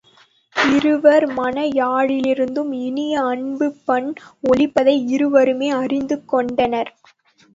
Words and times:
இருவர் 0.55 1.25
மன 1.31 1.65
யாழிலிருந்தும் 1.73 2.71
இனிய 2.79 3.23
அன்புப் 3.23 3.77
பண் 3.85 4.09
ஒலிப்பதை 4.43 4.95
இருவருமே 5.09 5.69
அறிந்து 5.77 6.17
கொண்டனர். 6.25 6.91